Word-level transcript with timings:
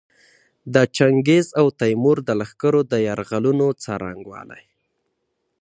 د 0.73 0.75
چنګیز 0.97 1.47
او 1.59 1.65
تیمور 1.79 2.17
د 2.27 2.29
لښکرو 2.39 2.81
د 2.91 2.93
یرغلونو 3.07 3.67
څرنګوالي. 3.83 4.63